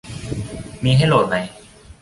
[0.83, 1.35] มีให้โหลดไหม